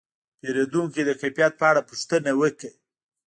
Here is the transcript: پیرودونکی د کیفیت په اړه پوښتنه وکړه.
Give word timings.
پیرودونکی 0.39 1.01
د 1.05 1.11
کیفیت 1.21 1.53
په 1.59 1.65
اړه 1.71 1.81
پوښتنه 1.89 2.31
وکړه. 2.41 2.71